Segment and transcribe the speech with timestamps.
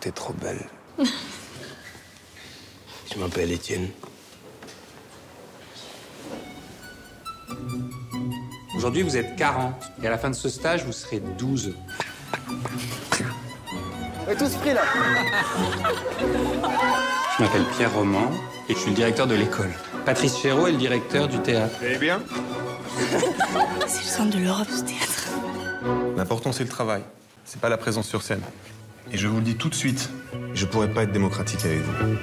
[0.00, 0.66] T'es trop belle.
[3.12, 3.88] Je m'appelle Étienne.
[8.76, 9.74] Aujourd'hui, vous êtes 40.
[10.02, 11.74] Et à la fin de ce stage, vous serez 12.
[14.26, 14.82] On est tous pris là.
[17.36, 18.30] Je m'appelle Pierre Roman
[18.68, 19.72] et je suis le directeur de l'école.
[20.06, 21.76] Patrice Chéreau est le directeur du théâtre.
[21.82, 22.22] Eh bien?
[23.86, 25.28] C'est le centre de l'Europe, ce théâtre.
[26.16, 27.02] L'important, c'est le travail.
[27.44, 28.40] C'est pas la présence sur scène.
[29.12, 30.10] Et je vous le dis tout de suite,
[30.54, 32.16] je pourrais pas être démocratique avec vous.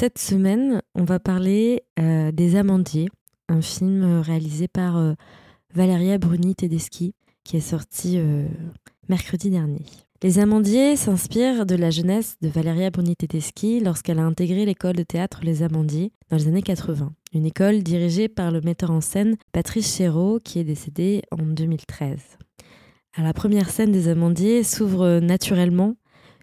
[0.00, 3.08] Cette semaine, on va parler euh, des Amandiers,
[3.48, 5.14] un film euh, réalisé par euh,
[5.74, 7.14] Valeria Bruni Tedeschi
[7.44, 8.46] qui est sorti euh,
[9.08, 9.84] mercredi dernier.
[10.22, 15.02] Les Amandiers s'inspirent de la jeunesse de Valeria Bruni Tedeschi lorsqu'elle a intégré l'école de
[15.02, 19.36] théâtre Les Amandiers dans les années 80, une école dirigée par le metteur en scène
[19.52, 22.20] Patrice Chéreau qui est décédé en 2013.
[23.16, 25.94] À la première scène des Amandiers s'ouvre naturellement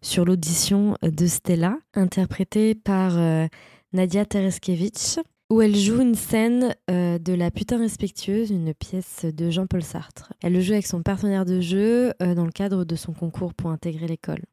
[0.02, 3.46] sur l'audition de Stella, interprétée par euh,
[3.94, 5.20] Nadia Tereskevich,
[5.56, 10.34] où elle joue une scène euh, de La putain respectueuse, une pièce de Jean-Paul Sartre.
[10.44, 13.54] Elle le joue avec son partenaire de jeu euh, dans le cadre de son concours
[13.54, 14.44] pour intégrer l'école.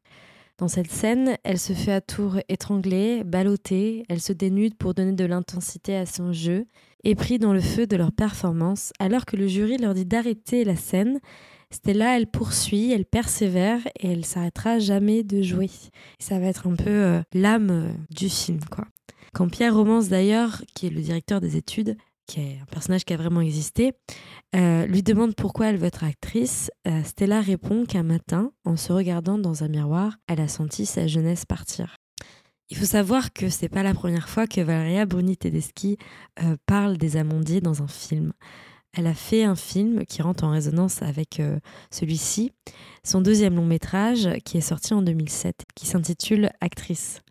[0.58, 5.10] Dans cette scène, elle se fait à tour étrangler, ballotter, elle se dénude pour donner
[5.10, 6.66] de l'intensité à son jeu,
[7.02, 10.62] et pris dans le feu de leur performance, alors que le jury leur dit d'arrêter
[10.62, 11.18] la scène,
[11.72, 15.70] Stella, elle poursuit, elle persévère et elle s'arrêtera jamais de jouer.
[16.20, 18.84] Ça va être un peu euh, l'âme du film, quoi.
[19.34, 23.14] Quand Pierre Romance, d'ailleurs, qui est le directeur des études, qui est un personnage qui
[23.14, 23.92] a vraiment existé,
[24.54, 28.92] euh, lui demande pourquoi elle veut être actrice, euh, Stella répond qu'un matin, en se
[28.92, 31.96] regardant dans un miroir, elle a senti sa jeunesse partir.
[32.68, 35.96] Il faut savoir que c'est pas la première fois que Valeria Bruni Tedeschi
[36.42, 38.32] euh, parle des Amandiers dans un film.
[38.92, 41.40] Elle a fait un film qui rentre en résonance avec
[41.90, 42.52] celui-ci,
[43.02, 47.22] son deuxième long métrage qui est sorti en 2007, qui s'intitule Actrice.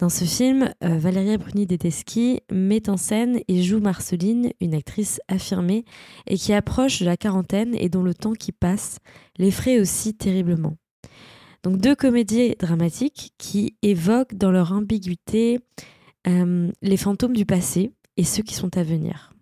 [0.00, 5.20] Dans ce film, euh, Valéria Bruni Tedeschi met en scène et joue Marceline, une actrice
[5.28, 5.84] affirmée
[6.26, 8.96] et qui approche de la quarantaine et dont le temps qui passe
[9.36, 10.78] l'effraie aussi terriblement.
[11.62, 15.60] Donc deux comédies dramatiques qui évoquent dans leur ambiguïté
[16.26, 19.34] euh, les fantômes du passé et ceux qui sont à venir.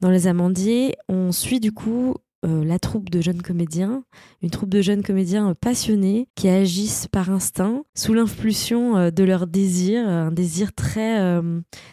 [0.00, 4.04] Dans Les Amandiers, on suit du coup euh, la troupe de jeunes comédiens,
[4.42, 9.24] une troupe de jeunes comédiens euh, passionnés qui agissent par instinct, sous l'impulsion euh, de
[9.24, 11.40] leur désir, un désir très,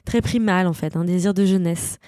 [0.06, 2.00] très primal en fait, un désir de jeunesse.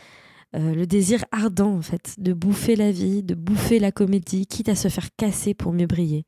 [0.56, 4.76] Le désir ardent en fait, de bouffer la vie, de bouffer la comédie, quitte à
[4.76, 6.26] se faire casser pour mieux briller.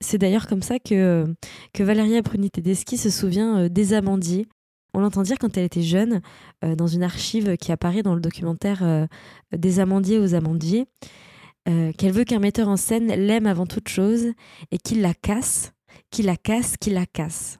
[0.00, 1.32] C'est d'ailleurs comme ça que,
[1.72, 4.48] que Valeria Bruni Tedeschi se souvient des Amandiers.
[4.94, 6.22] On l'entend dire quand elle était jeune,
[6.62, 9.08] dans une archive qui apparaît dans le documentaire
[9.56, 10.88] Des Amandiers aux Amandiers,
[11.68, 14.32] euh, qu'elle veut qu'un metteur en scène l'aime avant toute chose
[14.70, 15.72] et qu'il la casse,
[16.10, 17.58] qu'il la casse, qu'il la casse.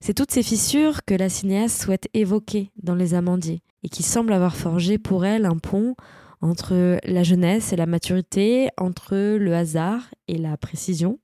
[0.00, 4.32] C'est toutes ces fissures que la cinéaste souhaite évoquer dans Les Amandiers et qui semblent
[4.32, 5.94] avoir forgé pour elle un pont
[6.40, 11.20] entre la jeunesse et la maturité, entre le hasard et la précision,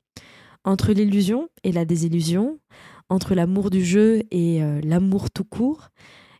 [0.65, 2.61] entre l'illusion et la désillusion,
[3.09, 5.89] entre l'amour du jeu et euh, l'amour tout court,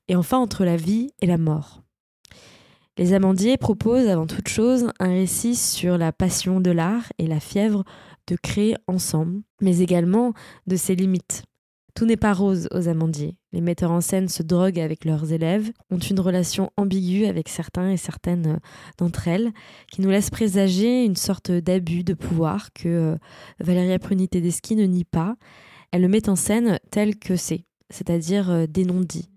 [0.07, 1.83] et enfin entre la vie et la mort.
[2.99, 7.39] Les Amandiers proposent avant toute chose un récit sur la passion de l'art et la
[7.39, 7.85] fièvre
[8.27, 10.33] de créer ensemble, mais également
[10.67, 11.45] de ses limites.
[11.95, 13.37] Tout n'est pas rose aux Amandiers.
[13.53, 17.91] Les metteurs en scène se droguent avec leurs élèves, ont une relation ambiguë avec certains
[17.91, 18.59] et certaines euh,
[18.99, 19.53] d'entre elles,
[19.93, 23.17] qui nous laisse présager une sorte d'abus de pouvoir que euh,
[23.61, 25.37] Valeria Bruni Tedeschi ne nie pas.
[25.93, 29.31] Elle le met en scène tel que c'est, c'est-à-dire euh, des non-dits,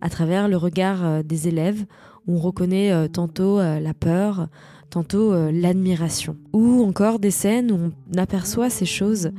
[0.00, 1.86] à travers le regard des élèves,
[2.26, 4.48] on reconnaît euh, tantôt euh, la peur,
[4.90, 9.30] tantôt euh, l'admiration, ou encore des scènes où on aperçoit ces choses,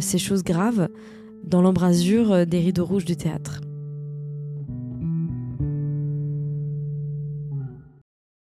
[0.00, 0.88] ces choses graves,
[1.44, 3.62] dans l'embrasure des rideaux rouges du théâtre.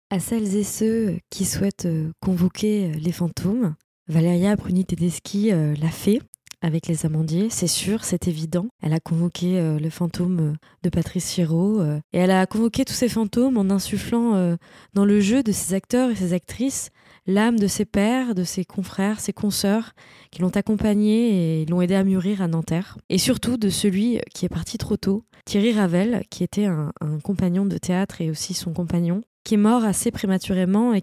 [0.09, 1.88] À celles et ceux qui souhaitent
[2.19, 3.75] convoquer les fantômes,
[4.07, 6.19] Valeria Bruni Tedeschi l'a fait
[6.61, 8.67] avec les amandiers, c'est sûr, c'est évident.
[8.81, 10.53] Elle a convoqué euh, le fantôme euh,
[10.83, 14.57] de Patrice Chéreau euh, et elle a convoqué tous ces fantômes en insufflant
[14.94, 16.91] dans le jeu de ses acteurs et ses actrices
[17.27, 19.94] l'âme de ses pères, de ses confrères, ses consoeurs
[20.31, 22.97] qui l'ont accompagné et l'ont aidé à mûrir à Nanterre.
[23.09, 26.91] Et surtout de celui qui est parti trop tôt, Thierry Ravel, qui était un,
[27.23, 31.01] compagnon de théâtre et aussi son compagnon, qui est mort assez prématurément et,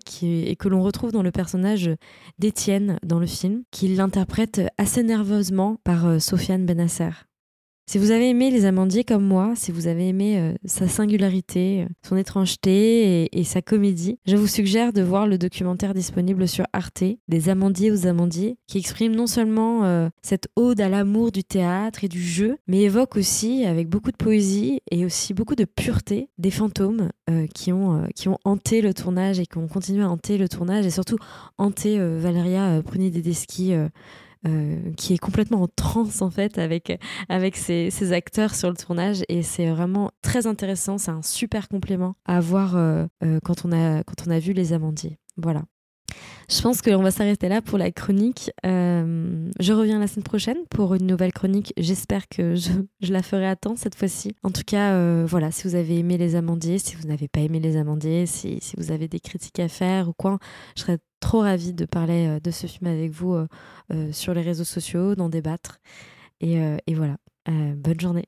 [0.57, 1.91] que l'on retrouve dans le personnage
[2.39, 7.11] d'Étienne dans le film, qui l'interprète assez nerveusement par euh, Sofiane Benasser.
[7.89, 11.85] Si vous avez aimé Les Amandiers comme moi, si vous avez aimé euh, sa singularité,
[11.85, 16.65] euh, son étrangeté et, sa comédie, je vous suggère de voir le documentaire disponible sur
[16.73, 21.45] Arte, Des Amandiers aux Amandiers, qui exprime non seulement euh, cette ode à l'amour du
[21.45, 25.65] théâtre et du jeu, mais évoque aussi, avec beaucoup de poésie et aussi beaucoup de
[25.65, 27.11] pureté, des fantômes
[27.55, 28.09] qui, ont,
[28.45, 31.19] hanté le tournage et qui ont continué à hanter le tournage et surtout
[31.57, 33.75] hanté Valeria Bruni-Dedeschi
[34.47, 36.99] euh, qui est complètement en transe en fait avec,
[37.29, 42.15] avec ses, acteurs sur le tournage et c'est vraiment très intéressant, c'est un super complément
[42.25, 45.19] à voir euh, euh, quand, on a, quand on a vu Les Amandiers.
[45.37, 45.63] Voilà.
[46.49, 48.51] Je pense qu'on va s'arrêter là pour la chronique.
[48.65, 51.73] je reviens la semaine prochaine pour une nouvelle chronique.
[51.77, 52.71] J'espère que je,
[53.13, 54.35] la ferai à temps cette fois-ci.
[54.43, 57.61] En tout cas, voilà, si vous avez aimé les amandiers, si vous n'avez pas aimé
[57.61, 60.39] les amandiers, si, vous avez des critiques à faire ou quoi,
[60.77, 63.47] je serais trop ravie de parler euh, de ce film avec vous euh,
[63.93, 65.79] euh, sur les réseaux sociaux, d'en débattre.
[66.41, 66.59] Et
[66.95, 67.17] voilà,
[67.47, 68.27] bonne journée.